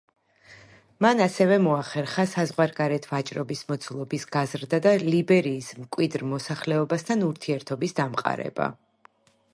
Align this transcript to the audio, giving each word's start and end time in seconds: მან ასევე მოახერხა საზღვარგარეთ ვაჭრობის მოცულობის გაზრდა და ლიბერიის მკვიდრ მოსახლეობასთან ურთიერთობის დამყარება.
მან 1.05 1.19
ასევე 1.25 1.57
მოახერხა 1.65 2.25
საზღვარგარეთ 2.31 3.05
ვაჭრობის 3.11 3.61
მოცულობის 3.73 4.27
გაზრდა 4.37 4.81
და 4.87 4.97
ლიბერიის 5.05 5.71
მკვიდრ 5.85 6.27
მოსახლეობასთან 6.35 7.23
ურთიერთობის 7.31 7.99
დამყარება. 8.01 8.73